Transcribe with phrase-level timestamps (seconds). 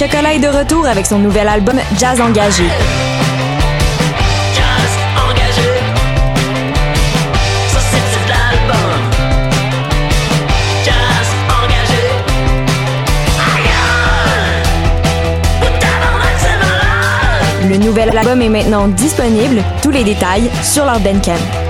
[0.00, 2.62] Chocolat est de retour avec son nouvel album Jazz Engagé.
[17.68, 19.62] Le nouvel album est maintenant disponible.
[19.82, 21.69] Tous les détails sur leur Bandcamp.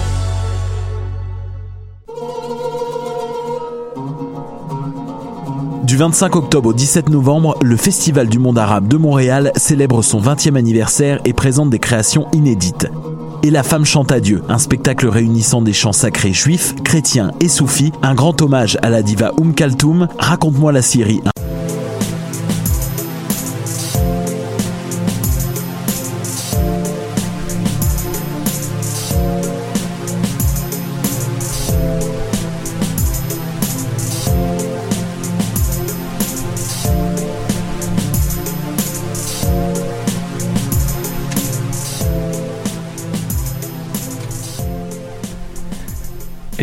[5.91, 10.21] Du 25 octobre au 17 novembre, le Festival du monde arabe de Montréal célèbre son
[10.21, 12.87] 20e anniversaire et présente des créations inédites.
[13.43, 17.49] Et la femme chante à Dieu, un spectacle réunissant des chants sacrés juifs, chrétiens et
[17.49, 21.19] soufis, un grand hommage à la diva Oum Kaltoum, Raconte-moi la Syrie,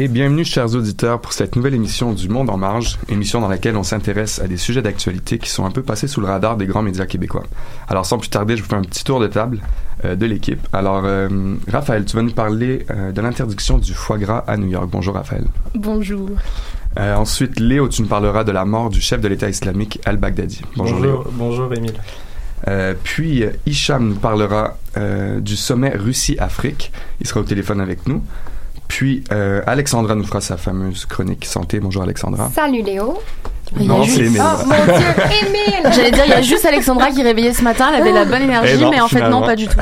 [0.09, 3.77] Et bienvenue, chers auditeurs, pour cette nouvelle émission du Monde en Marge, émission dans laquelle
[3.77, 6.65] on s'intéresse à des sujets d'actualité qui sont un peu passés sous le radar des
[6.65, 7.43] grands médias québécois.
[7.89, 9.61] Alors, sans plus tarder, je vous fais un petit tour de table
[10.07, 10.67] euh, de l'équipe.
[10.73, 11.29] Alors, euh,
[11.71, 14.89] Raphaël, tu vas nous parler euh, de l'interdiction du foie gras à New York.
[14.91, 15.45] Bonjour, Raphaël.
[15.75, 16.31] Bonjour.
[16.99, 20.63] Euh, ensuite, Léo, tu nous parleras de la mort du chef de l'État islamique, al-Baghdadi.
[20.75, 21.25] Bonjour, Léo.
[21.33, 22.01] bonjour Émile.
[22.67, 26.93] Euh, puis Hicham nous parlera euh, du sommet Russie-Afrique.
[27.21, 28.23] Il sera au téléphone avec nous.
[28.89, 31.79] Puis euh, Alexandra nous fera sa fameuse chronique santé.
[31.79, 32.51] Bonjour Alexandra.
[32.55, 33.19] Salut Léo.
[33.79, 34.43] Non, c'est Émile.
[34.43, 35.07] Oh mon dieu,
[35.47, 38.13] Émile J'allais dire, il y a juste Alexandra qui est réveillée ce matin, elle avait
[38.13, 39.77] la bonne énergie, Eh non, mais en fait, non, pas du tout.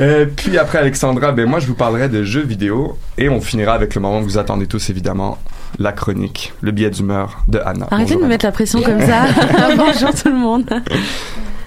[0.00, 3.74] Euh, puis après Alexandra, ben moi je vous parlerai de jeux vidéo et on finira
[3.74, 5.38] avec le moment que vous attendez tous évidemment,
[5.78, 7.86] la chronique, le billet d'humeur de Anna.
[7.90, 9.24] Arrêtez de me mettre la pression comme ça.
[9.76, 10.70] Bonjour tout le monde.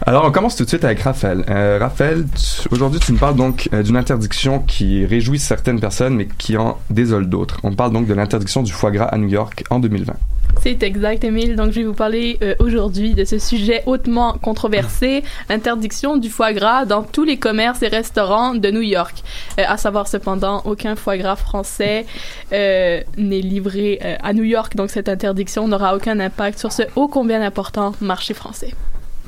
[0.05, 1.43] Alors on commence tout de suite avec Raphaël.
[1.49, 2.25] Euh, Raphaël,
[2.71, 6.77] aujourd'hui tu nous parles donc euh, d'une interdiction qui réjouit certaines personnes mais qui en
[6.89, 7.59] désole d'autres.
[7.63, 10.13] On parle donc de l'interdiction du foie gras à New York en 2020.
[10.61, 11.55] C'est exact, Émile.
[11.55, 16.53] Donc, je vais vous parler euh, aujourd'hui de ce sujet hautement controversé, l'interdiction du foie
[16.53, 19.23] gras dans tous les commerces et restaurants de New York.
[19.59, 22.05] Euh, à savoir cependant, aucun foie gras français
[22.53, 26.83] euh, n'est livré euh, à New York, donc cette interdiction n'aura aucun impact sur ce
[26.95, 28.73] ô combien important marché français.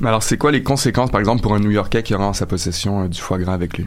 [0.00, 2.46] Mais alors c'est quoi les conséquences par exemple pour un New-Yorkais qui aura en sa
[2.46, 3.86] possession euh, du foie gras avec lui?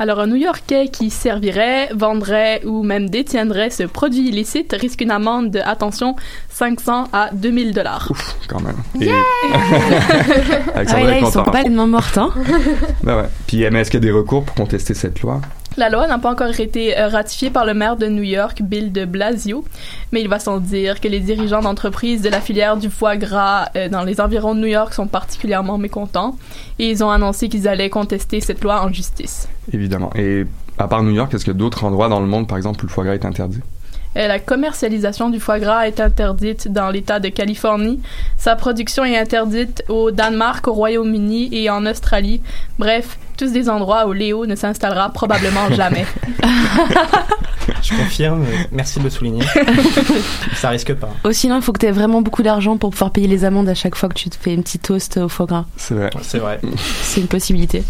[0.00, 5.50] Alors, un New-Yorkais qui servirait, vendrait ou même détiendrait ce produit illicite risque une amende
[5.50, 6.16] de, attention,
[6.48, 8.08] 500 à 2000 dollars.
[8.10, 8.76] Ouf, quand même.
[8.98, 9.12] Yeah!
[10.74, 12.32] Alexandra Ah ouais, là, ils sont tellement mortes, hein.
[13.02, 13.28] Ben ouais.
[13.46, 15.42] Puis mais est-ce qu'il y a des recours pour contester cette loi?
[15.76, 18.90] La loi n'a pas encore été euh, ratifiée par le maire de New York, Bill
[18.92, 19.64] de Blasio,
[20.10, 23.68] mais il va sans dire que les dirigeants d'entreprises de la filière du foie gras
[23.76, 26.36] euh, dans les environs de New York sont particulièrement mécontents
[26.78, 29.48] et ils ont annoncé qu'ils allaient contester cette loi en justice.
[29.72, 30.10] Évidemment.
[30.16, 30.44] Et
[30.76, 32.84] à part New York, est-ce qu'il y a d'autres endroits dans le monde par exemple
[32.84, 33.60] où le foie gras est interdit?
[34.16, 38.00] Euh, la commercialisation du foie gras est interdite dans l'État de Californie.
[38.36, 42.42] Sa production est interdite au Danemark, au Royaume-Uni et en Australie.
[42.78, 46.04] Bref, tous des endroits où Léo ne s'installera probablement jamais.
[47.82, 49.42] Je confirme, merci de le souligner.
[50.54, 51.08] Ça risque pas.
[51.24, 53.68] Oh, sinon, il faut que tu aies vraiment beaucoup d'argent pour pouvoir payer les amendes
[53.70, 55.64] à chaque fois que tu te fais une petite toast au foie gras.
[55.76, 56.10] C'est vrai.
[56.20, 56.60] C'est vrai.
[57.02, 57.82] C'est une possibilité.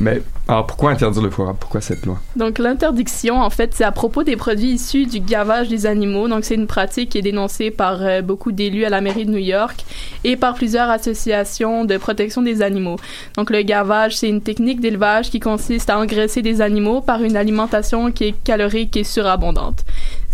[0.00, 1.54] Mais alors pourquoi interdire le foie?
[1.60, 2.18] Pourquoi cette loi?
[2.34, 6.26] Donc l'interdiction, en fait, c'est à propos des produits issus du gavage des animaux.
[6.26, 9.30] Donc c'est une pratique qui est dénoncée par euh, beaucoup d'élus à la mairie de
[9.30, 9.84] New York
[10.24, 12.96] et par plusieurs associations de protection des animaux.
[13.36, 17.36] Donc le gavage, c'est une technique d'élevage qui consiste à engraisser des animaux par une
[17.36, 19.84] alimentation qui est calorique et surabondante.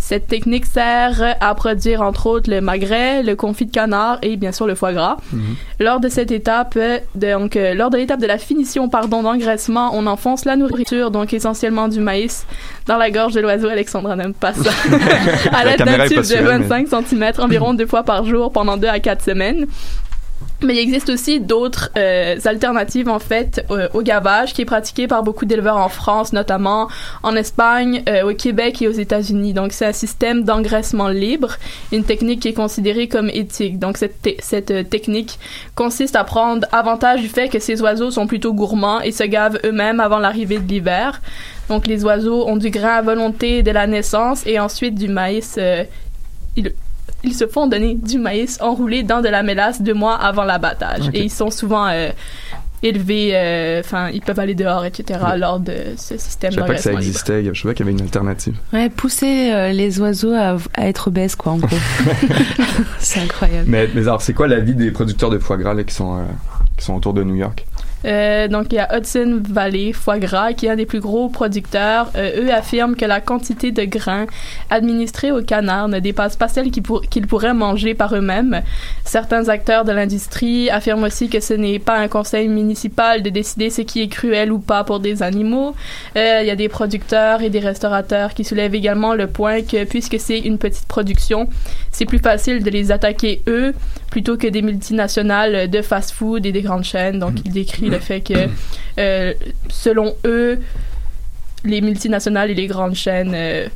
[0.07, 4.51] Cette technique sert à produire entre autres le magret, le confit de canard et bien
[4.51, 5.17] sûr le foie gras.
[5.79, 9.89] Lors de cette étape, euh, donc euh, lors de l'étape de la finition pardon d'engraissement,
[9.93, 12.45] on enfonce la nourriture, donc essentiellement du maïs,
[12.85, 13.67] dans la gorge de l'oiseau.
[13.67, 14.69] Alexandra n'aime pas ça.
[15.51, 17.87] à La l'aide d'un caméra est tube de sur elle, mais- 25 cm environ deux
[17.87, 19.65] fois par jour pendant deux à quatre semaines.
[20.61, 25.05] Mais il existe aussi d'autres euh, alternatives en fait euh, au gavage qui est pratiqué
[25.05, 26.87] par beaucoup d'éleveurs en France, notamment
[27.23, 29.53] en Espagne, euh, au Québec et aux États-Unis.
[29.53, 31.57] Donc c'est un système d'engraissement libre,
[31.91, 33.79] une technique qui est considérée comme éthique.
[33.79, 35.37] Donc cette, te- cette euh, technique
[35.75, 39.59] consiste à prendre avantage du fait que ces oiseaux sont plutôt gourmands et se gavent
[39.65, 41.21] eux-mêmes avant l'arrivée de l'hiver.
[41.67, 45.55] Donc les oiseaux ont du grain à volonté dès la naissance et ensuite du maïs.
[45.57, 45.83] euh,
[47.25, 51.09] ils, se font donner du maïs enroulé dans de la mélasse deux mois avant l'abattage.
[51.13, 52.09] Et ils sont souvent euh,
[52.83, 55.19] élevés, euh, enfin, ils peuvent aller dehors, etc.
[55.37, 57.09] lors de ce système Je savais pas que ça d'engraissement libre.
[57.09, 57.53] existait.
[57.53, 58.55] Je savais qu'il y avait une alternative.
[58.73, 61.77] Ouais, pousser euh, les oiseaux à, à être obèses, quoi, en gros.
[62.99, 63.65] c'est incroyable.
[63.67, 66.23] Mais, mais alors, c'est quoi l'avis des producteurs de foie gras là, qui sont euh,
[66.77, 67.65] qui sont autour de New York?
[68.05, 71.29] Euh, donc, il y a Hudson Valley Foie Gras, qui est un des plus gros
[71.29, 72.11] producteurs.
[72.15, 74.27] Euh, eux affirment que la quantité de grains
[74.69, 78.61] administrés aux canards ne dépasse pas celle qu'ils pour- qu'ils pourraient manger par eux-mêmes.
[79.03, 83.69] Certains acteurs de l'industrie affirment aussi que ce n'est pas un conseil municipal de décider
[83.69, 85.75] ce qui est cruel ou pas pour des animaux.
[86.15, 89.83] Euh, Il y a des producteurs et des restaurateurs qui soulèvent également le point que
[89.85, 91.47] puisque c'est une petite production,
[91.95, 93.73] c'est plus facile de les attaquer eux
[94.11, 97.19] plutôt que des multinationales de fast-food et des grandes chaînes.
[97.19, 98.33] Donc, il décrit le fait que,
[98.99, 99.33] euh,
[99.69, 100.59] selon eux,
[101.63, 103.67] les multinationales et les grandes chaînes euh,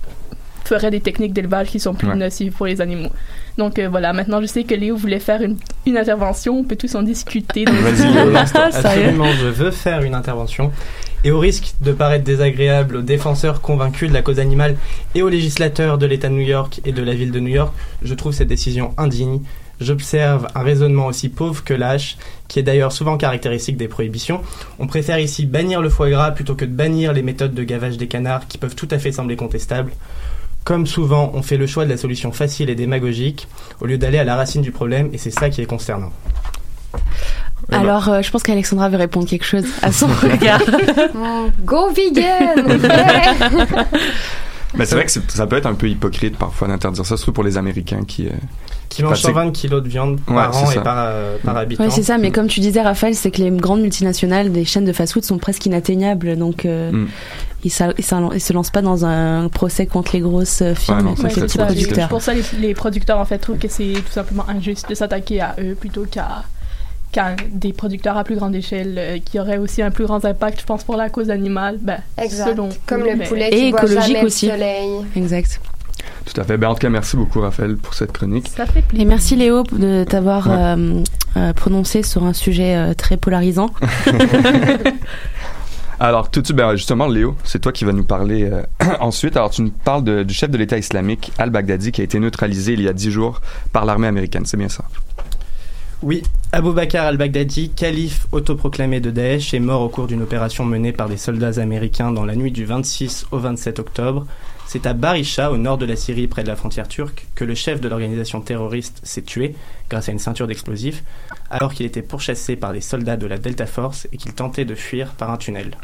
[0.66, 2.16] feraient des techniques d'élevage qui sont plus Ouais.
[2.16, 3.10] nocives pour les animaux.
[3.58, 4.14] Donc, euh, voilà.
[4.14, 6.60] Maintenant, je sais que Léo voulait faire une, une intervention.
[6.60, 7.66] On peut tous en discuter.
[7.66, 8.18] Vas-y.
[8.56, 10.72] Absolument, je veux faire une intervention.
[11.24, 14.78] Et au risque de paraître désagréable aux défenseurs convaincus de la cause animale
[15.16, 17.74] et aux législateurs de l'État de New York et de la ville de New York,
[18.02, 19.42] je trouve cette décision indigne.
[19.82, 22.18] J'observe un raisonnement aussi pauvre que lâche,
[22.48, 24.42] qui est d'ailleurs souvent caractéristique des prohibitions.
[24.78, 27.98] On préfère ici bannir le foie gras plutôt que de bannir les méthodes de gavage
[27.98, 29.92] des canards qui peuvent tout à fait sembler contestables.
[30.64, 33.48] Comme souvent, on fait le choix de la solution facile et démagogique
[33.82, 36.12] au lieu d'aller à la racine du problème, et c'est ça qui est concernant.
[37.72, 40.62] Alors, euh, je pense qu'Alexandra veut répondre quelque chose à son regard.
[41.66, 42.80] Go vegan!
[42.82, 43.86] Yeah!
[44.78, 47.32] Mais c'est vrai que c'est- ça peut être un peu hypocrite parfois d'interdire ça, surtout
[47.34, 48.28] pour les Américains qui.
[48.28, 48.32] euh,
[48.88, 50.76] Qui mange pratique- 120 kilos de viande Ouais, par c'est an ça.
[50.80, 51.84] et par, euh, par habitant.
[51.84, 54.86] Ouais, c'est ça, mais comme tu disais, Raphaël, c'est que les grandes multinationales des chaînes
[54.86, 57.08] de fast-food sont presque inatteignables, donc euh, Mm.
[57.66, 61.24] ils, ils se lancent pas dans un procès contre les grosses firmes, Ouais, contre c'est
[61.24, 61.66] Ouais, les c'est petits ça.
[61.66, 62.10] producteurs.
[62.10, 65.42] Pour ça, les, les producteurs, en fait, trouvent que c'est tout simplement injuste de s'attaquer
[65.42, 66.44] à eux plutôt qu'à
[67.12, 70.62] qu'à des producteurs à plus grande échelle euh, qui auraient aussi un plus grand impact,
[70.62, 71.78] je pense, pour la cause animale.
[71.82, 72.52] Ben, Exact.
[72.52, 74.48] selon Comme le mais- poulet Et qui voit écologique jamais le aussi.
[74.48, 74.90] soleil.
[75.16, 75.60] Exact.
[76.26, 76.58] Tout à fait.
[76.58, 78.48] Ben, en tout cas, merci beaucoup, Raphaël, pour cette chronique.
[78.56, 79.06] Ça fait plaisir.
[79.06, 80.54] Et merci Léo de t'avoir Ouais.
[80.56, 81.04] euh,
[81.38, 83.70] euh, prononcé sur un sujet euh, très polarisant.
[86.02, 88.62] Alors, tout de suite, ben, justement, Léo, c'est toi qui vas nous parler euh,
[89.02, 89.36] ensuite.
[89.36, 92.72] Alors, tu nous parles de- du chef de l'État islamique, al-Baghdadi, qui a été neutralisé
[92.74, 93.42] il y a dix jours
[93.74, 94.46] par l'armée américaine.
[94.46, 94.86] C'est bien ça?
[96.02, 96.24] Oui,
[96.54, 101.10] Abou Bakr al-Baghdadi, calife autoproclamé de Daesh, est mort au cours d'une opération menée par
[101.10, 104.26] des soldats américains dans la nuit du 26 au 27 octobre.
[104.66, 107.54] C'est à Barisha, au nord de la Syrie, près de la frontière turque, que le
[107.54, 109.56] chef de l'organisation terroriste s'est tué
[109.90, 111.04] grâce à une ceinture d'explosifs,
[111.50, 114.76] alors qu'il était pourchassé par des soldats de la Delta Force et qu'il tentait de
[114.76, 115.76] fuir par un tunnel.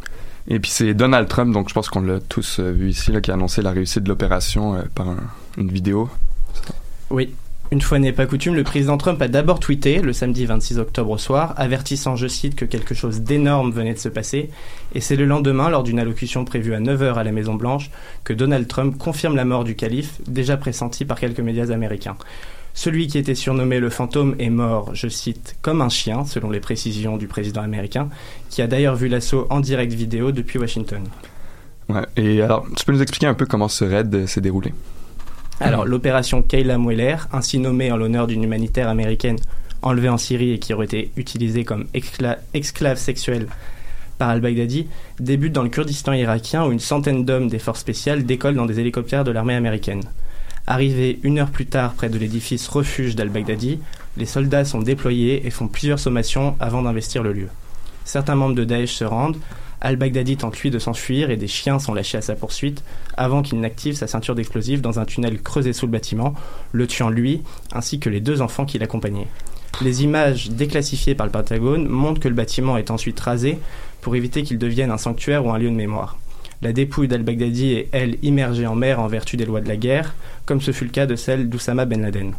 [0.47, 3.19] Et puis, c'est Donald Trump, donc je pense qu'on l'a tous euh, vu ici, là,
[3.19, 5.17] qui a annoncé la réussite de l'opération euh, par un-
[5.57, 6.07] une vidéo.
[7.09, 7.33] Oui.
[7.75, 11.11] Une fois n'est pas coutume, le président Trump a d'abord tweeté le samedi 26 octobre
[11.11, 14.49] au soir, avertissant, je cite, que quelque chose d'énorme venait de se passer.
[14.93, 17.91] Et c'est le lendemain, lors d'une allocution prévue à 9h à la Maison-Blanche,
[18.23, 22.15] que Donald Trump confirme la mort du calife, déjà pressenti par quelques médias américains.
[22.73, 26.61] Celui qui était surnommé le fantôme est mort, je cite, comme un chien, selon les
[26.61, 28.07] précisions du président américain,
[28.49, 31.03] qui a d'ailleurs vu l'assaut en direct vidéo depuis Washington.
[31.89, 32.05] Ouais.
[32.15, 34.71] Et alors, tu peux nous expliquer un peu comment ce raid s'est déroulé?
[35.61, 39.37] Alors, l'opération Kayla Mueller, ainsi nommée en l'honneur d'une humanitaire américaine
[39.81, 43.47] enlevée en Syrie et qui aurait été utilisée comme esclave sexuelle
[44.17, 44.87] par al-Baghdadi,
[45.19, 48.79] débute dans le Kurdistan irakien où une centaine d'hommes des forces spéciales décollent dans des
[48.79, 50.03] hélicoptères de l'armée américaine.
[50.67, 53.79] Arrivés une heure plus tard près de l'édifice refuge d'al-Baghdadi,
[54.17, 57.49] les soldats sont déployés et font plusieurs sommations avant d'investir le lieu.
[58.03, 59.37] Certains membres de Daesh se rendent,
[59.81, 62.83] Al-Baghdadi tente lui de s'enfuir et des chiens sont lâchés à sa poursuite
[63.17, 66.33] avant qu'il n'active sa ceinture d'explosifs dans un tunnel creusé sous le bâtiment,
[66.71, 67.41] le tuant lui
[67.73, 69.27] ainsi que les deux enfants qui l'accompagnaient.
[69.81, 73.59] Les images déclassifiées par le Pentagone montrent que le bâtiment est ensuite rasé
[74.01, 76.17] pour éviter qu'il devienne un sanctuaire ou un lieu de mémoire.
[76.61, 80.15] La dépouille d'al-Baghdadi est, elle, immergée en mer en vertu des lois de la guerre,
[80.45, 82.33] comme ce fut le cas de celle d'Oussama Ben Laden.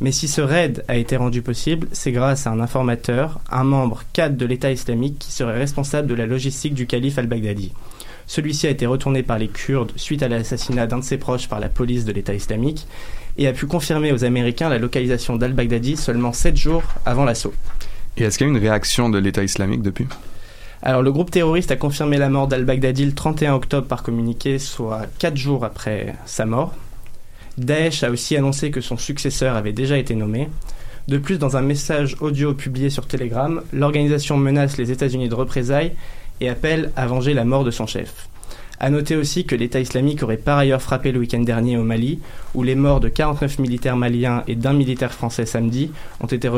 [0.00, 4.04] Mais si ce raid a été rendu possible, c'est grâce à un informateur, un membre
[4.12, 7.72] cadre de l'État islamique qui serait responsable de la logistique du calife al-Baghdadi.
[8.28, 11.58] Celui-ci a été retourné par les Kurdes suite à l'assassinat d'un de ses proches par
[11.58, 12.86] la police de l'État islamique
[13.38, 17.54] et a pu confirmer aux Américains la localisation d'al-Baghdadi seulement 7 jours avant l'assaut.
[18.16, 20.06] Et est-ce qu'il y a eu une réaction de l'État islamique depuis?
[20.82, 25.06] Alors le groupe terroriste a confirmé la mort d'al-Baghdadi le 31 octobre par communiqué, soit
[25.18, 26.74] 4 jours après sa mort.
[27.58, 30.48] Daesh a aussi annoncé que son successeur avait déjà été nommé.
[31.08, 35.92] De plus, dans un message audio publié sur Telegram, l'organisation menace les États-Unis de représailles
[36.40, 38.28] et appelle à venger la mort de son chef.
[38.80, 42.20] À noter aussi que l'État islamique aurait par ailleurs frappé le week-end dernier au Mali,
[42.54, 46.48] où les morts de 49 militaires maliens et d'un militaire français samedi ont été,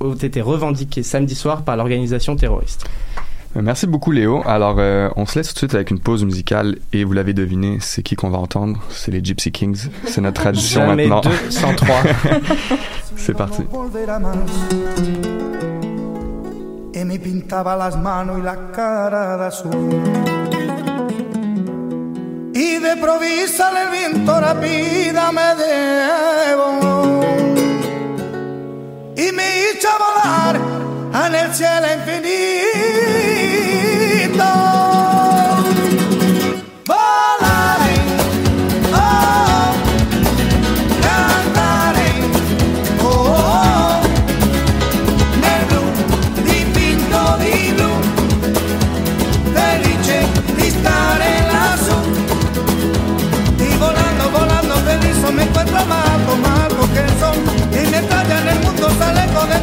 [0.00, 2.86] ont été revendiqués samedi soir par l'organisation terroriste.
[3.56, 4.42] Euh, Merci beaucoup Léo.
[4.46, 7.32] Alors euh, on se laisse tout de suite avec une pause musicale et vous l'avez
[7.32, 8.78] deviné, c'est qui qu'on va entendre?
[8.90, 9.88] C'est les Gypsy Kings.
[10.06, 11.20] C'est notre tradition Jamais maintenant.
[11.30, 12.02] deux sans trois.
[13.16, 13.62] c'est parti.
[16.92, 19.70] Y me pintaba las manos y la cara de azul.
[22.54, 25.40] Y de provisa el viento rápida me.
[29.16, 29.42] Y me
[29.72, 30.56] hizo volar
[31.26, 33.19] en el cielo infinito.
[55.32, 57.36] Me encuentro amado, amado que son.
[57.72, 59.62] Y mientras ya en el mundo sale con el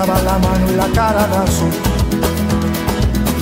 [0.00, 1.70] Pintaba la mano y la cara de azul.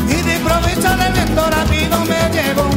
[0.08, 2.67] Y de improviso el viento rápido me llevó.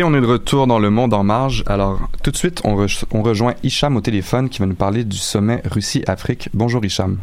[0.00, 1.62] Et on est de retour dans le monde en marge.
[1.66, 5.04] Alors, tout de suite, on, re- on rejoint Hicham au téléphone qui va nous parler
[5.04, 6.48] du sommet Russie-Afrique.
[6.54, 7.18] Bonjour Hicham.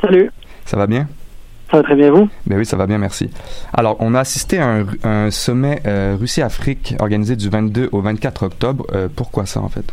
[0.00, 0.30] Salut,
[0.64, 1.06] Ça va bien?
[1.70, 2.26] ça va très bien vous?
[2.46, 3.28] Ben oui, ça va bien, merci.
[3.74, 8.44] Alors, on a assisté à un, un sommet euh, Russie-Afrique organisé du 22 au 24
[8.44, 8.86] octobre.
[8.94, 9.84] Euh, pourquoi ça, en fait?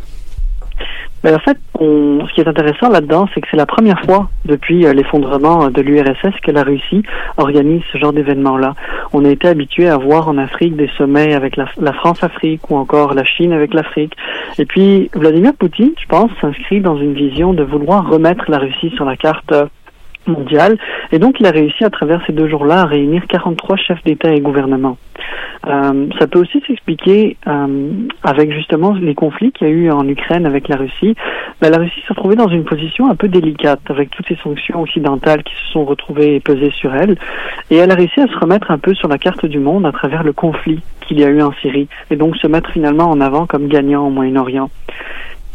[1.26, 4.86] En fait, on- ce qui est intéressant là-dedans, c'est que c'est la première fois depuis
[4.86, 7.02] euh, l'effondrement de l'URSS que la Russie
[7.36, 8.74] organise ce genre d'événement-là.
[9.12, 12.76] On a été habitué à voir en Afrique des sommets avec la, la France-Afrique ou
[12.76, 14.14] encore la Chine avec l'Afrique.
[14.58, 18.90] Et puis, Vladimir Poutine, je pense, s'inscrit dans une vision de vouloir remettre la Russie
[18.94, 19.66] sur la carte euh,
[20.28, 20.78] mondiale.
[21.12, 24.32] Et donc, il a réussi à travers ces deux jours-là à réunir 43 chefs d'État
[24.32, 24.96] et gouvernement.
[25.66, 27.90] Euh, ça peut aussi s'expliquer euh,
[28.22, 31.14] avec justement les conflits qu'il y a eu en Ukraine avec la Russie.
[31.60, 34.82] Ben, la Russie s'est retrouvée dans une position un peu délicate avec toutes ces sanctions
[34.82, 37.16] occidentales qui se sont retrouvées et pesées sur elle.
[37.70, 39.92] Et elle a réussi à se remettre un peu sur la carte du monde à
[39.92, 43.20] travers le conflit qu'il y a eu en Syrie et donc se mettre finalement en
[43.20, 44.70] avant comme gagnant au Moyen-Orient.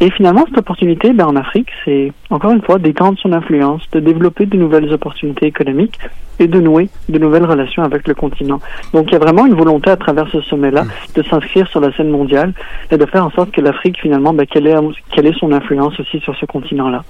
[0.02, 4.00] Et finalement, cette opportunité, ben, en Afrique, c'est encore une fois d'étendre son influence, de
[4.00, 5.96] développer de nouvelles opportunités économiques
[6.40, 8.58] et de nouer de nouvelles relations avec le continent.
[8.92, 11.96] Donc, il y a vraiment une volonté à travers ce sommet-là de s'inscrire sur la
[11.96, 12.52] scène mondiale
[12.90, 14.74] et de faire en sorte que l'Afrique, finalement, ben, quelle, est,
[15.12, 17.04] quelle est son influence aussi sur ce continent-là.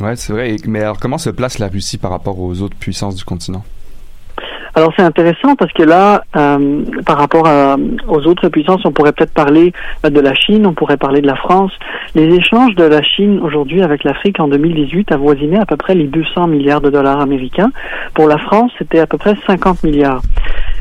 [0.00, 0.54] Ouais, c'est vrai.
[0.68, 3.64] Mais alors, comment se place la Russie par rapport aux autres puissances du continent?
[4.76, 7.46] Alors c'est intéressant parce que là, euh, par rapport
[8.08, 9.72] aux autres puissances, on pourrait peut-être parler
[10.04, 11.72] euh, de la Chine, on pourrait parler de la France.
[12.14, 16.08] Les échanges de la Chine aujourd'hui avec l'Afrique en 2018 avoisinaient à peu près les
[16.08, 17.70] 200 milliards de dollars américains.
[18.14, 20.22] Pour la France, c'était à peu près 50 milliards.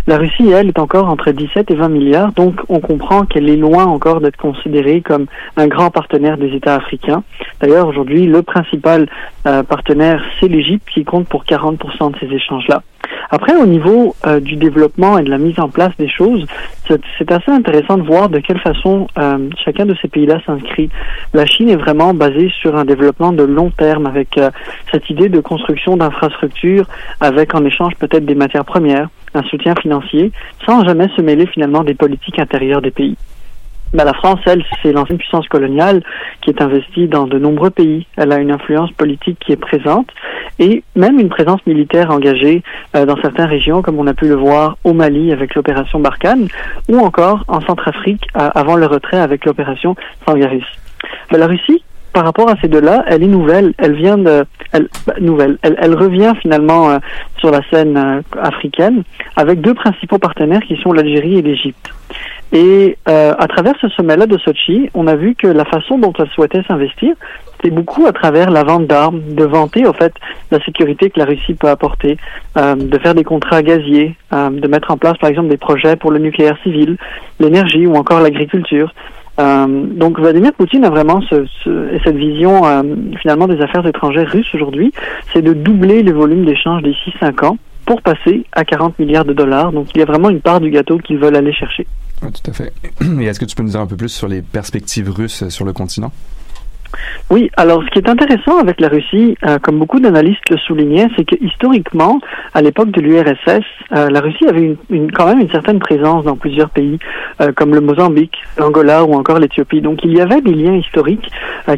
[0.05, 3.55] La Russie, elle, est encore entre 17 et 20 milliards, donc on comprend qu'elle est
[3.55, 7.23] loin encore d'être considérée comme un grand partenaire des États africains.
[7.61, 9.07] D'ailleurs, aujourd'hui, le principal
[9.47, 12.83] euh, partenaire, c'est l'Égypte, qui compte pour 40% de ces échanges-là.
[13.29, 16.45] Après, au niveau euh, du développement et de la mise en place des choses,
[16.87, 20.89] c'est assez intéressant de voir de quelle façon euh, chacun de ces pays-là s'inscrit.
[21.33, 24.51] La Chine est vraiment basée sur un développement de long terme avec euh,
[24.91, 26.85] cette idée de construction d'infrastructures
[27.19, 30.31] avec en échange peut-être des matières premières, un soutien financier,
[30.65, 33.15] sans jamais se mêler finalement des politiques intérieures des pays.
[33.93, 36.01] Ben, la France, elle, c'est l'ancienne puissance coloniale
[36.41, 38.07] qui est investie dans de nombreux pays.
[38.17, 40.07] Elle a une influence politique qui est présente
[40.57, 42.63] et même une présence militaire engagée
[42.95, 46.47] euh, dans certaines régions, comme on a pu le voir au Mali avec l'opération Barkhane,
[46.89, 49.95] ou encore en Centrafrique avant le retrait avec l'opération
[50.25, 50.65] Sangaris.
[51.31, 51.83] Ben, la Russie,
[52.13, 53.73] par rapport à ces deux-là, elle est nouvelle.
[53.77, 55.57] Elle vient de, elle, bah, nouvelle.
[55.63, 56.99] Elle, elle revient finalement euh,
[57.37, 59.03] sur la scène euh, africaine
[59.35, 61.89] avec deux principaux partenaires qui sont l'Algérie et l'Égypte.
[62.55, 66.13] Et euh, à travers ce sommet-là de Sochi, on a vu que la façon dont
[66.19, 67.15] elle souhaitait s'investir,
[67.55, 70.13] c'était beaucoup à travers la vente d'armes, de vanter au fait
[70.51, 72.17] la sécurité que la Russie peut apporter,
[72.57, 75.95] euh, de faire des contrats gaziers, euh, de mettre en place par exemple des projets
[75.95, 76.97] pour le nucléaire civil,
[77.39, 78.93] l'énergie ou encore l'agriculture.
[79.39, 82.83] Euh, donc Vladimir Poutine a vraiment ce, ce- et cette vision euh,
[83.19, 84.93] finalement des affaires étrangères russes aujourd'hui,
[85.33, 87.57] c'est de doubler le volume d'échanges d'ici cinq ans
[87.87, 89.71] pour passer à 40 milliards de dollars.
[89.71, 91.87] Donc il y a vraiment une part du gâteau qu'ils veulent aller chercher.
[92.23, 92.73] Ouais, tout à fait.
[93.21, 95.49] Et est-ce que tu peux nous dire un peu plus sur les perspectives russes euh,
[95.49, 96.11] sur le continent?
[97.31, 101.07] Oui, alors ce qui est intéressant avec la Russie, euh, comme beaucoup d'analystes le soulignaient,
[101.17, 102.19] c'est que historiquement,
[102.53, 106.35] à l'époque de l'URSS, euh, la Russie avait une, quand même une certaine présence dans
[106.35, 106.99] plusieurs pays,
[107.55, 109.81] comme le Mozambique, l'Angola ou encore l'Éthiopie.
[109.81, 111.31] Donc il y avait des liens historiques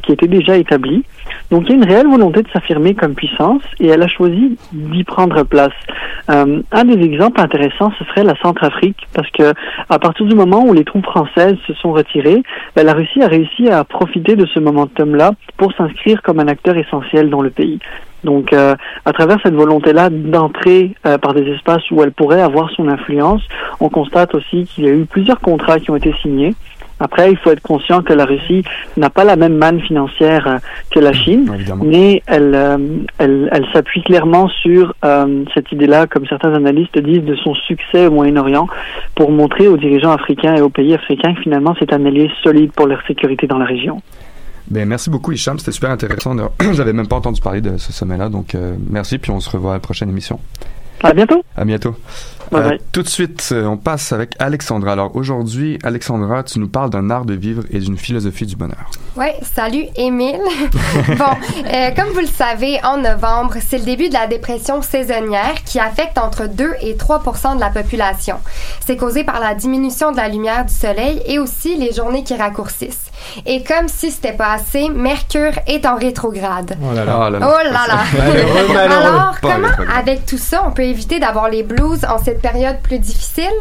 [0.03, 1.05] qui étaient déjà établis.
[1.51, 4.57] Donc il y a une réelle volonté de s'affirmer comme puissance et elle a choisi
[4.71, 5.73] d'y prendre place.
[6.29, 9.53] Euh, un des exemples intéressants, ce serait la Centrafrique, parce que
[9.89, 12.41] à partir du moment où les troupes françaises se sont retirées,
[12.75, 16.77] ben, la Russie a réussi à profiter de ce momentum-là pour s'inscrire comme un acteur
[16.77, 17.79] essentiel dans le pays.
[18.23, 22.71] Donc, euh, à travers cette volonté-là d'entrer euh, par des espaces où elle pourrait avoir
[22.71, 23.43] son influence,
[23.79, 26.55] on constate aussi qu'il y a eu plusieurs contrats qui ont été signés.
[26.99, 28.63] Après, il faut être conscient que la Russie
[28.95, 30.57] n'a pas la même manne financière euh,
[30.91, 31.51] que la Chine,
[31.83, 32.77] mais elle, euh,
[33.17, 38.07] elle, elle s'appuie clairement sur euh, cette idée-là, comme certains analystes disent, de son succès
[38.07, 38.67] au Moyen-Orient,
[39.15, 42.71] pour montrer aux dirigeants africains et aux pays africains que finalement c'est un allié solide
[42.71, 44.01] pour leur sécurité dans la région.
[44.69, 45.59] Ben, merci beaucoup, Hicham.
[45.59, 46.35] C'était super intéressant.
[46.73, 48.29] J'avais même pas entendu parler de ce sommet-là.
[48.29, 48.57] Donc,
[48.89, 49.19] merci.
[49.19, 50.39] Puis on se revoit à la prochaine émission.
[51.03, 51.43] À bientôt.
[51.55, 51.95] À bientôt.
[52.51, 54.93] Bye Euh, tout de suite, euh, on passe avec Alexandra.
[54.93, 58.89] Alors aujourd'hui, Alexandra, tu nous parles d'un art de vivre et d'une philosophie du bonheur.
[59.15, 60.39] Ouais, salut Émile.
[61.17, 61.25] bon,
[61.73, 65.79] euh, comme vous le savez, en novembre, c'est le début de la dépression saisonnière qui
[65.79, 68.37] affecte entre 2 et 3% de la population.
[68.85, 72.35] C'est causé par la diminution de la lumière du soleil et aussi les journées qui
[72.35, 73.11] raccourcissent.
[73.45, 76.77] Et comme si c'était pas assez, Mercure est en rétrograde.
[76.81, 77.19] Oh là là.
[77.21, 77.47] Ah là là.
[77.49, 78.83] Oh là là!
[78.83, 82.99] Alors, comment, avec tout ça, on peut éviter d'avoir les blues en cette période plus
[82.99, 83.55] difficile?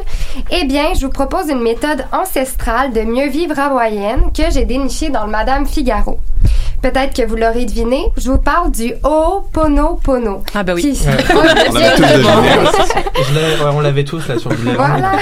[0.50, 5.08] Eh bien, je vous propose une méthode ancestrale de mieux vivre hawaïenne que j'ai dénichée
[5.08, 6.20] dans le Madame Figaro.
[6.82, 10.42] Peut-être que vous l'aurez deviné, je vous parle du Ho'oponopono.
[10.54, 10.82] Ah ben oui.
[10.82, 11.16] Qui- Ouais.
[13.74, 14.56] On l'avait tous là sur le.
[14.76, 15.12] Voilà.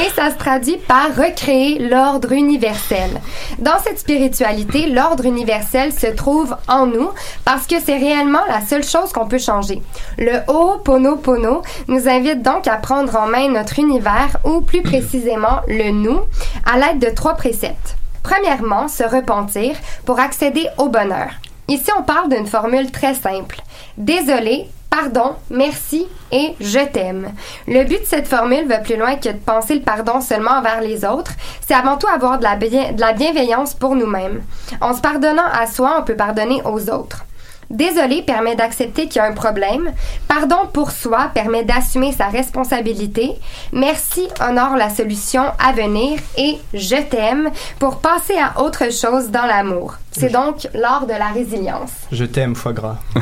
[0.00, 3.20] Et ça se traduit par recréer l'ordre universel.
[3.58, 7.10] Dans cette spiritualité, l'ordre universel se trouve en nous
[7.44, 9.82] parce que c'est réellement la seule chose qu'on peut changer.
[10.16, 15.90] Le Ho'oponopono nous invite donc à prendre en main notre univers ou plus précisément le
[15.90, 16.20] nous
[16.64, 17.96] à l'aide de trois préceptes.
[18.22, 21.28] Premièrement, se repentir pour accéder au bonheur.
[21.68, 23.60] Ici, on parle d'une formule très simple.
[23.98, 27.32] Désolé, pardon, merci et je t'aime.
[27.66, 30.80] Le but de cette formule va plus loin que de penser le pardon seulement envers
[30.80, 31.32] les autres.
[31.66, 34.42] C'est avant tout avoir de la, bien- de la bienveillance pour nous-mêmes.
[34.80, 37.24] En se pardonnant à soi, on peut pardonner aux autres.
[37.70, 39.92] Désolé permet d'accepter qu'il y a un problème.
[40.26, 43.30] Pardon pour soi permet d'assumer sa responsabilité.
[43.72, 46.18] Merci honore la solution à venir.
[46.36, 47.48] Et je t'aime
[47.78, 49.94] pour passer à autre chose dans l'amour.
[50.12, 51.92] C'est donc l'art de la résilience.
[52.10, 52.96] Je t'aime, foie gras.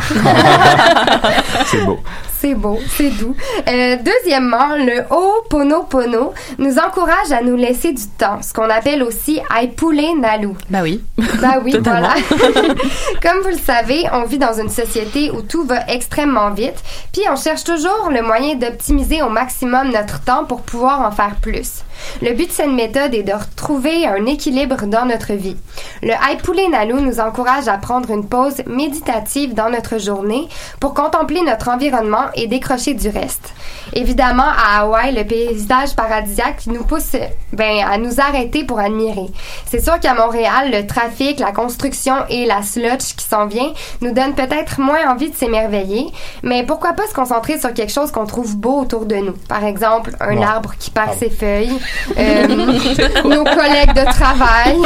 [1.66, 2.00] C'est beau.
[2.40, 3.34] C'est beau, c'est doux.
[3.66, 9.40] Euh, deuxièmement, le Ho'oponopono nous encourage à nous laisser du temps, ce qu'on appelle aussi
[9.60, 10.50] Aipule Nalu.
[10.70, 11.02] Bah oui.
[11.42, 12.14] Bah oui, voilà.
[13.22, 16.80] Comme vous le savez, on vit dans une société où tout va extrêmement vite,
[17.12, 21.34] puis on cherche toujours le moyen d'optimiser au maximum notre temps pour pouvoir en faire
[21.42, 21.82] plus.
[22.22, 25.56] Le but de cette méthode est de retrouver un équilibre dans notre vie.
[26.02, 30.48] Le Haipule Nalu nous encourage à prendre une pause méditative dans notre journée
[30.80, 33.52] pour contempler notre environnement et décrocher du reste.
[33.94, 37.16] Évidemment, à Hawaï, le paysage paradisiaque nous pousse
[37.52, 39.26] ben, à nous arrêter pour admirer.
[39.66, 44.12] C'est sûr qu'à Montréal, le trafic, la construction et la sludge qui s'en vient nous
[44.12, 46.06] donnent peut-être moins envie de s'émerveiller,
[46.42, 49.34] mais pourquoi pas se concentrer sur quelque chose qu'on trouve beau autour de nous.
[49.48, 51.78] Par exemple, un arbre qui perd ses feuilles,
[52.16, 52.46] euh,
[53.24, 54.76] nos collègues de travail,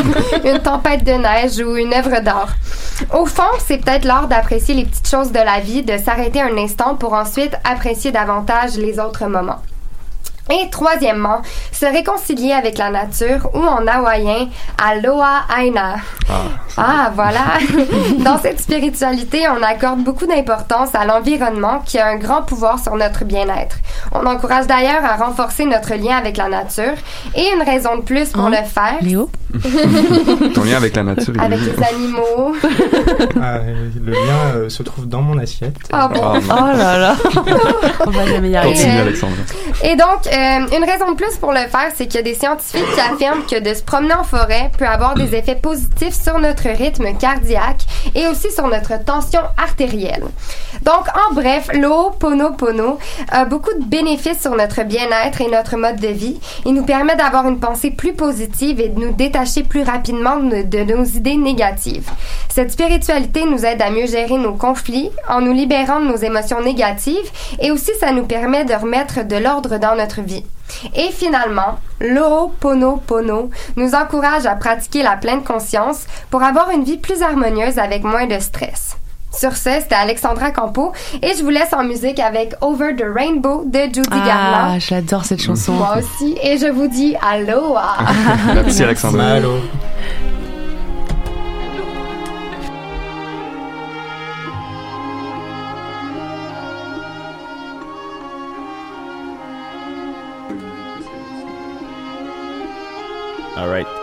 [0.44, 2.54] une tempête de neige ou une œuvre d'art.
[3.12, 6.56] Au fond, c'est peut-être l'art d'apprécier les petites choses de la vie, de s'arrêter un
[6.56, 9.60] instant pour ensuite apprécier davantage les autres moments.
[10.50, 14.48] Et troisièmement, se réconcilier avec la nature ou en hawaïen,
[14.82, 15.96] Aloha Aina.
[16.76, 17.58] Ah, voilà.
[18.18, 22.96] Dans cette spiritualité, on accorde beaucoup d'importance à l'environnement qui a un grand pouvoir sur
[22.96, 23.76] notre bien-être.
[24.12, 26.94] On encourage d'ailleurs à renforcer notre lien avec la nature
[27.36, 28.98] et une raison de plus pour le faire.
[29.00, 29.30] Léo?
[30.54, 31.34] Ton lien avec la nature.
[31.38, 32.56] Avec les animaux.
[33.40, 33.58] Ah,
[34.00, 35.76] le lien euh, se trouve dans mon assiette.
[35.92, 36.20] Ah bon?
[36.22, 36.38] Ah.
[36.50, 37.16] Oh là là.
[38.06, 38.74] On va jamais y arriver.
[38.74, 39.36] Continue, Alexandre.
[39.82, 42.34] Et donc, euh, une raison de plus pour le faire, c'est qu'il y a des
[42.34, 46.38] scientifiques qui affirment que de se promener en forêt peut avoir des effets positifs sur
[46.38, 50.24] notre rythme cardiaque et aussi sur notre tension artérielle.
[50.82, 52.98] Donc, en bref, l'Ho'oponopono
[53.30, 56.40] a beaucoup de bénéfices sur notre bien-être et notre mode de vie.
[56.64, 60.62] Il nous permet d'avoir une pensée plus positive et de nous détacher plus rapidement de,
[60.62, 62.08] de nos idées négatives.
[62.48, 66.62] Cette spiritualité nous aide à mieux gérer nos conflits en nous libérant de nos émotions
[66.62, 70.44] négatives et aussi ça nous permet de remettre de l'ordre dans notre vie.
[70.96, 77.22] Et finalement, l'Ho'oponopono nous encourage à pratiquer la pleine conscience pour avoir une vie plus
[77.22, 78.96] harmonieuse avec moins de stress.
[79.34, 83.64] Sur ce, c'était Alexandra Campo et je vous laisse en musique avec Over the Rainbow
[83.64, 84.78] de Judy Ah, Garland.
[84.80, 85.72] j'adore cette chanson.
[85.72, 87.96] Moi aussi, et je vous dis aloha.
[88.54, 89.36] Merci, Alexandra.
[103.56, 104.01] All right.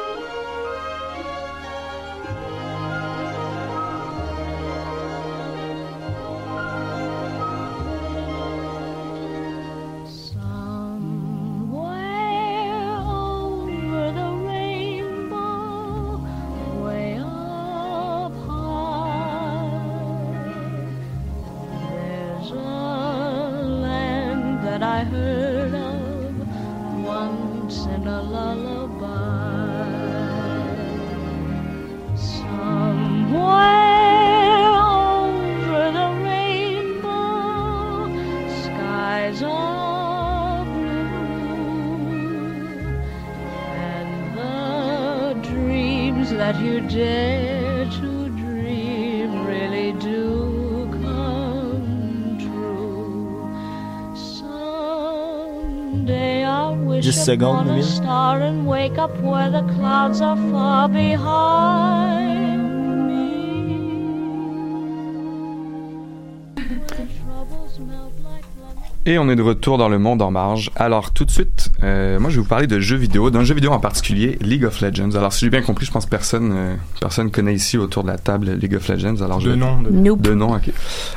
[69.05, 70.71] Et on est de retour dans le monde en marge.
[70.75, 73.55] Alors tout de suite, euh, moi je vais vous parler de jeux vidéo, d'un jeu
[73.55, 75.15] vidéo en particulier, League of Legends.
[75.15, 78.09] Alors si j'ai bien compris, je pense que personne, euh, personne connaît ici autour de
[78.09, 79.21] la table League of Legends.
[79.21, 79.81] Alors je De nom.
[79.81, 79.89] De...
[79.89, 80.21] Nope.
[80.21, 80.71] De nom, ok.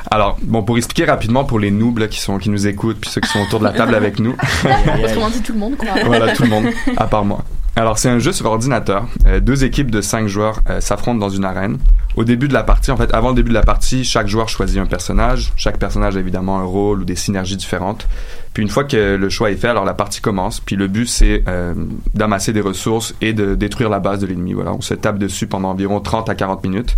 [0.09, 3.09] Alors bon, pour expliquer rapidement pour les noobs là, qui sont qui nous écoutent, puis
[3.09, 4.31] ceux qui sont autour de la table avec nous.
[5.03, 5.89] Autrement dit, tout le monde, quoi.
[6.05, 6.65] voilà, tout le monde,
[6.97, 7.43] à part moi.
[7.75, 9.07] Alors, c'est un jeu sur ordinateur.
[9.25, 11.79] Euh, deux équipes de cinq joueurs euh, s'affrontent dans une arène.
[12.15, 14.47] Au début de la partie, en fait, avant le début de la partie, chaque joueur
[14.47, 15.51] choisit un personnage.
[15.55, 18.07] Chaque personnage a évidemment un rôle ou des synergies différentes.
[18.53, 20.59] Puis une fois que le choix est fait, alors la partie commence.
[20.59, 21.73] Puis le but, c'est euh,
[22.13, 24.53] d'amasser des ressources et de détruire la base de l'ennemi.
[24.53, 26.95] Voilà, on se tape dessus pendant environ 30 à 40 minutes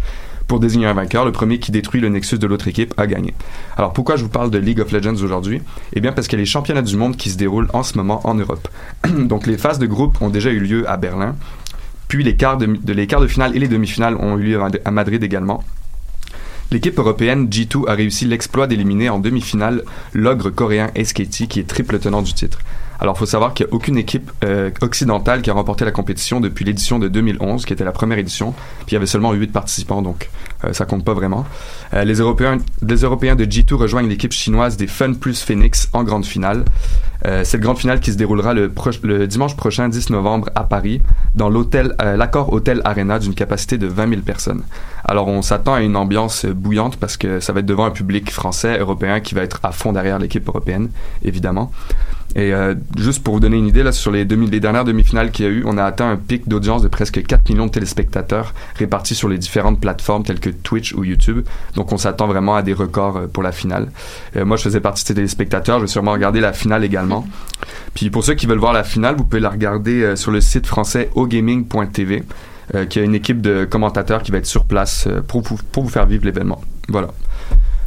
[0.48, 1.26] pour désigner un vainqueur.
[1.26, 3.34] Le premier qui détruit le nexus de l'autre équipe a gagné.
[3.78, 5.62] Alors pourquoi je vous parle de League of Legends aujourd'hui?
[5.94, 7.98] Eh bien parce qu'il y a les championnats du monde qui se déroulent en ce
[7.98, 8.68] moment en Europe.
[9.08, 11.36] Donc les phases de groupe ont déjà eu lieu à Berlin,
[12.08, 14.92] puis les quarts de, les quarts de finale et les demi-finales ont eu lieu à
[14.92, 15.64] Madrid également.
[16.72, 22.00] L'équipe européenne G2 a réussi l'exploit d'éliminer en demi-finale l'ogre coréen SKT qui est triple
[22.00, 22.60] tenant du titre.
[23.00, 25.92] Alors, il faut savoir qu'il n'y a aucune équipe euh, occidentale qui a remporté la
[25.92, 28.54] compétition depuis l'édition de 2011, qui était la première édition.
[28.86, 30.30] Puis il y avait seulement 8 participants, donc
[30.64, 31.46] euh, ça compte pas vraiment.
[31.94, 36.04] Euh, les, Européens, les Européens de G2 rejoignent l'équipe chinoise des Fun Plus Phoenix en
[36.04, 36.64] grande finale.
[37.26, 38.72] Euh, cette grande finale qui se déroulera le,
[39.04, 41.02] le dimanche prochain, 10 novembre, à Paris,
[41.34, 44.62] dans l'hôtel, euh, l'accord Hôtel Arena d'une capacité de 20 000 personnes.
[45.04, 48.32] Alors, on s'attend à une ambiance bouillante parce que ça va être devant un public
[48.32, 50.90] français, européen, qui va être à fond derrière l'équipe européenne,
[51.24, 51.72] évidemment.
[52.38, 55.32] Et euh, juste pour vous donner une idée, là, sur les, demi, les dernières demi-finales
[55.32, 57.72] qu'il y a eu, on a atteint un pic d'audience de presque 4 millions de
[57.72, 61.46] téléspectateurs répartis sur les différentes plateformes telles que Twitch ou YouTube.
[61.76, 63.88] Donc on s'attend vraiment à des records euh, pour la finale.
[64.36, 65.78] Euh, moi, je faisais partie de ces téléspectateurs.
[65.80, 67.26] Je vais sûrement regarder la finale également.
[67.94, 70.42] Puis pour ceux qui veulent voir la finale, vous pouvez la regarder euh, sur le
[70.42, 72.24] site français ogaming.tv,
[72.76, 75.60] euh, qui a une équipe de commentateurs qui va être sur place euh, pour, vous-
[75.72, 76.62] pour vous faire vivre l'événement.
[76.90, 77.08] Voilà.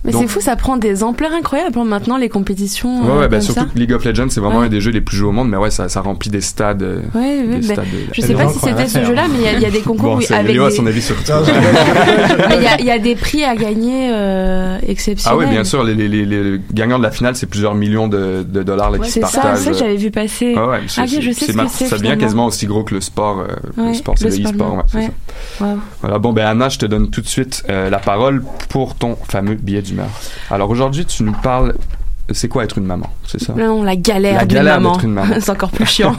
[0.04, 3.02] Mais c'est fou, ça prend des ampleurs incroyables hein, maintenant les compétitions.
[3.02, 3.66] Ouais, euh, ouais, comme surtout ça.
[3.72, 4.66] que League of Legends, c'est vraiment Ouais.
[4.66, 6.82] un des jeux les plus joués au monde, mais ouais, ça, ça remplit des stades.
[6.82, 9.38] euh, Ouais, ouais, des ben, stades de- je sais pas si c'était ce jeu-là, mais
[9.38, 10.70] il y a- il y, a des concours Bon, où- c'est- avec des...
[10.70, 11.32] son avis sur tout.
[12.48, 15.38] mais il y a- il y, a des prix à gagner euh, Ah exceptionnels.
[15.38, 18.44] oui, bien sûr, les, les, les, les gagnants de la finale, c'est plusieurs millions de,
[18.48, 19.58] de dollars là, qui se c'est ça, partagent.
[19.58, 20.54] c'est ça que j'avais vu passer.
[20.56, 21.87] Ah ouais, ah, ok, je sais ce que c'est.
[21.87, 23.40] Ça devient quasiment aussi gros que le sport.
[23.40, 23.46] euh,
[23.88, 24.84] le sport, c'est le le sport, e-sport,
[25.58, 25.66] ça.
[26.02, 29.16] Voilà, bon, ben Anna, je te donne tout de suite euh, la parole pour ton
[29.28, 29.82] fameux billet
[30.51, 31.74] Alors aujourd'hui, tu nous parles.
[32.30, 33.54] C'est quoi être une maman, c'est ça?
[33.54, 34.92] Non, la galère La d'une galère maman.
[34.92, 35.34] d'être une maman.
[35.40, 36.14] c'est encore plus chiant.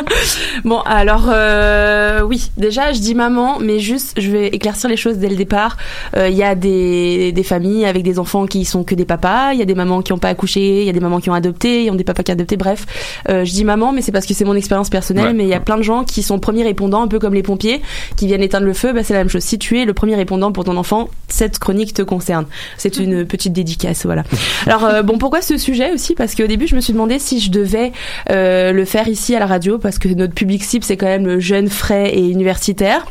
[0.64, 5.16] bon, alors euh, oui, déjà je dis maman, mais juste je vais éclaircir les choses
[5.18, 5.76] dès le départ.
[6.16, 9.52] Euh, Il y a des, des familles avec des enfants qui sont que des papas,
[9.54, 11.30] il y a des mamans qui n'ont pas accouché, il y a des mamans qui
[11.30, 12.56] ont adopté, il y a des papas qui ont adopté.
[12.56, 12.86] Bref,
[13.28, 15.28] euh, je dis maman, mais c'est parce que c'est mon expérience personnelle.
[15.28, 15.32] Ouais.
[15.32, 17.42] Mais il y a plein de gens qui sont premiers répondants, un peu comme les
[17.42, 17.80] pompiers,
[18.16, 18.92] qui viennent éteindre le feu.
[18.92, 19.42] Bah, c'est la même chose.
[19.42, 22.46] Si tu es le premier répondant pour ton enfant, cette chronique te concerne.
[22.76, 24.24] C'est une petite dédicace, voilà.
[24.66, 26.14] Alors euh, bon, pourquoi ce sujet aussi?
[26.14, 27.92] Parce qu'au début, je me suis demandé si je devais
[28.30, 31.26] euh, le faire ici à la radio, parce que notre public cible c'est quand même
[31.26, 33.06] le jeune, frais et universitaire.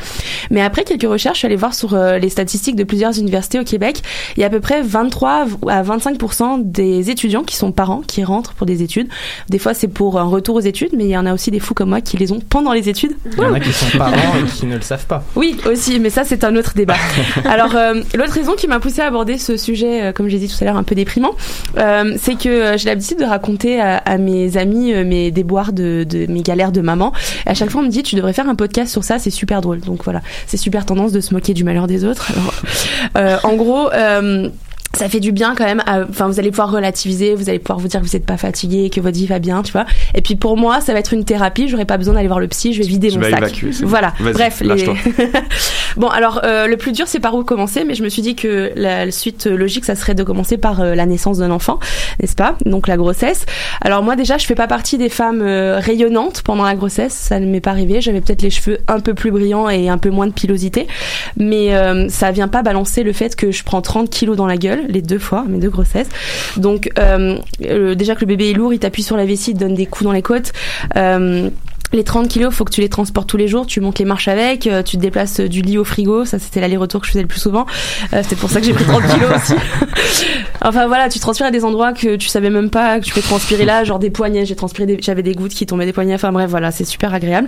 [0.51, 3.59] Mais après quelques recherches, je suis allée voir sur euh, les statistiques de plusieurs universités
[3.59, 4.01] au Québec.
[4.35, 8.23] Il y a à peu près 23 à 25% des étudiants qui sont parents qui
[8.23, 9.07] rentrent pour des études.
[9.49, 11.59] Des fois, c'est pour un retour aux études, mais il y en a aussi des
[11.59, 13.15] fous comme moi qui les ont pendant les études.
[13.33, 14.13] Il y en a qui sont parents
[14.43, 15.23] et qui ne le savent pas.
[15.35, 16.95] Oui, aussi, mais ça c'est un autre débat.
[17.45, 20.57] Alors, euh, l'autre raison qui m'a poussé à aborder ce sujet, comme j'ai dit tout
[20.61, 21.35] à l'heure, un peu déprimant,
[21.77, 26.05] euh, c'est que euh, j'ai l'habitude de raconter à, mes amis euh, mes déboires de,
[26.29, 27.13] mes galères de maman.
[27.45, 29.61] À chaque fois, on me dit tu devrais faire un podcast sur ça, c'est super
[29.61, 29.79] drôle.
[29.81, 32.31] Donc voilà, c'est super tendance de se moquer du malheur des autres.
[33.15, 33.89] Euh, en gros.
[34.97, 35.83] Ça fait du bien quand même.
[35.87, 38.89] Enfin, vous allez pouvoir relativiser, vous allez pouvoir vous dire que vous n'êtes pas fatigué,
[38.89, 39.85] que votre vie va bien, tu vois.
[40.13, 41.67] Et puis pour moi, ça va être une thérapie.
[41.67, 42.73] J'aurai pas besoin d'aller voir le psy.
[42.73, 43.37] Je vais vider Tu mon sac.
[43.37, 43.71] évacuer.
[43.83, 44.13] Voilà.
[44.19, 44.85] Bref, les...
[45.97, 47.83] bon, alors euh, le plus dur, c'est par où commencer.
[47.83, 50.95] Mais je me suis dit que la suite logique, ça serait de commencer par euh,
[50.95, 51.79] la naissance d'un enfant,
[52.19, 52.55] n'est-ce pas?
[52.65, 53.45] Donc la grossesse.
[53.81, 57.13] Alors moi déjà, je fais pas partie des femmes euh, rayonnantes pendant la grossesse.
[57.13, 58.01] Ça ne m'est pas arrivé.
[58.01, 60.87] J'avais peut-être les cheveux un peu plus brillants et un peu moins de pilosité,
[61.37, 64.57] mais euh, ça vient pas balancer le fait que je prends 30 kilos dans la
[64.57, 66.09] gueule les deux fois, mes deux grossesses.
[66.57, 67.37] Donc euh,
[67.95, 69.85] déjà que le bébé est lourd, il t'appuie sur la vessie, il te donne des
[69.85, 70.53] coups dans les côtes.
[70.95, 71.49] Euh,
[71.93, 74.27] les 30 kilos, faut que tu les transportes tous les jours, tu montes les marches
[74.27, 77.21] avec, euh, tu te déplaces du lit au frigo, ça c'était l'aller-retour que je faisais
[77.21, 77.65] le plus souvent.
[78.13, 79.53] Euh, c'était pour ça que j'ai pris 30 kilos aussi.
[80.61, 83.21] enfin voilà, tu transpires à des endroits que tu savais même pas que tu peux
[83.21, 86.15] transpirer là, genre des poignets, j'ai transpiré des- j'avais des gouttes qui tombaient des poignets,
[86.15, 87.47] enfin bref, voilà, c'est super agréable.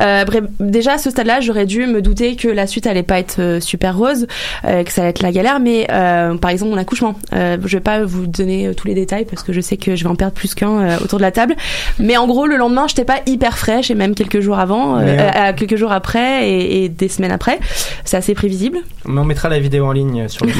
[0.00, 3.18] Euh, bref, déjà à ce stade-là, j'aurais dû me douter que la suite allait pas
[3.18, 4.26] être euh, super rose,
[4.64, 7.76] euh, que ça allait être la galère, mais euh, par exemple mon accouchement, euh, je
[7.76, 10.14] vais pas vous donner tous les détails parce que je sais que je vais en
[10.16, 11.56] perdre plus qu'un euh, autour de la table,
[11.98, 13.56] mais en gros le lendemain, j'étais pas hyper
[13.90, 17.30] et même quelques jours avant, euh, euh, euh, quelques jours après et, et des semaines
[17.32, 17.58] après,
[18.04, 18.78] c'est assez prévisible.
[19.06, 20.52] Mais on mettra la vidéo en ligne sur le.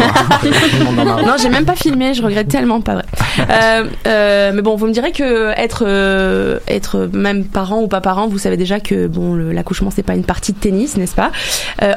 [1.26, 3.04] Non, j'ai même pas filmé, je regrette tellement, pas vrai.
[3.50, 5.86] Euh, euh, mais bon, vous me direz que être
[6.66, 10.24] être même parent ou pas parent, vous savez déjà que bon, l'accouchement c'est pas une
[10.24, 11.30] partie de tennis, n'est-ce pas?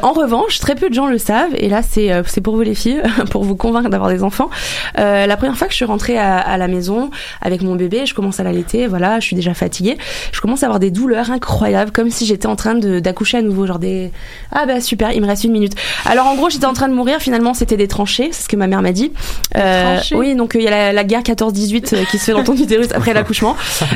[0.03, 2.75] En revanche, très peu de gens le savent, et là c'est c'est pour vous les
[2.75, 4.49] filles, pour vous convaincre d'avoir des enfants.
[4.95, 7.09] La première fois que je suis rentrée à, à la maison
[7.41, 9.97] avec mon bébé, je commence à l'allaiter, voilà, je suis déjà fatiguée,
[10.31, 13.37] je commence à avoir des douleurs douleurs incroyables, comme si j'étais en train de- d'accoucher
[13.37, 14.11] à nouveau, genre des
[14.51, 15.73] ah bah super, il me reste une minute.
[16.05, 17.19] Alors en gros, j'étais en train de mourir.
[17.19, 19.11] Finalement, c'était des tranchées, c'est ce que ma mère m'a dit.
[19.57, 22.25] Euh, tranchées oui, donc euh, il y a la, la guerre 14-18 euh, qui se
[22.25, 23.55] fait dans ton utérus après l'accouchement.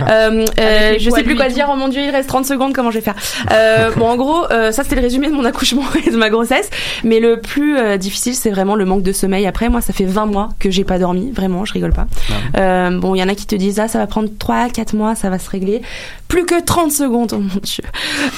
[0.10, 1.69] Euh, euh, je sais plus quoi dire.
[1.71, 2.73] Oh mon dieu, il reste 30 secondes.
[2.73, 3.15] Comment je vais faire?
[3.51, 6.30] Euh, Bon, en gros, euh, ça c'était le résumé de mon accouchement et de ma
[6.30, 6.69] grossesse.
[7.04, 9.45] Mais le plus euh, difficile, c'est vraiment le manque de sommeil.
[9.47, 11.32] Après, moi, ça fait 20 mois que j'ai pas dormi.
[11.32, 12.08] Vraiment, je rigole pas.
[12.58, 14.93] Euh, bon, il y en a qui te disent ah ça va prendre 3 4
[14.95, 15.82] mois, ça va se régler.
[16.28, 17.83] Plus que 30 secondes, oh mon dieu.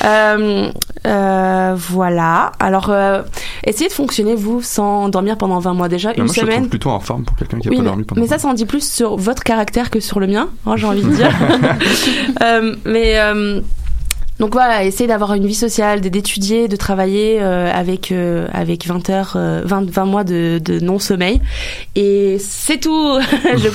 [0.03, 0.69] Euh,
[1.05, 2.51] euh, voilà.
[2.59, 3.21] Alors euh,
[3.65, 6.69] essayez de fonctionner vous sans dormir pendant 20 mois déjà une moi, je te semaine.
[6.69, 8.21] plutôt en forme pour quelqu'un qui a Oui, pas mais, dormi pendant.
[8.21, 10.87] mais ça, ça en dit plus sur votre caractère que sur le mien, hein, j'ai
[10.87, 11.31] envie de dire.
[12.85, 13.17] Mais
[14.39, 18.13] donc voilà, essayez d'avoir une vie sociale, d'étudier, de travailler avec
[18.53, 21.41] avec 20 heures, euh, 20, 20 mois de, de non sommeil.
[21.95, 23.19] Et c'est tout.
[23.57, 23.69] Je